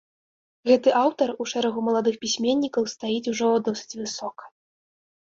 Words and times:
Гэты 0.67 0.89
аўтар 1.01 1.33
у 1.43 1.45
шэрагу 1.51 1.83
маладых 1.87 2.15
пісьменнікаў 2.23 2.83
стаіць 2.93 3.29
ужо 3.33 3.51
досыць 3.69 3.97
высока. 4.01 4.43